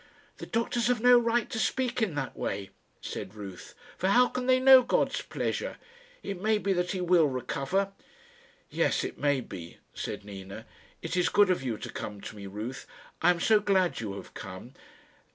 [0.37, 4.47] "The doctors have no right to speak in that way," said Ruth, "for how can
[4.47, 5.77] they know God's pleasure?
[6.23, 7.91] It may be that he will recover."
[8.71, 10.65] "Yes; it may be," said Nina.
[11.03, 12.87] "It is good of you to come to me, Ruth.
[13.21, 14.73] I am so glad you have come.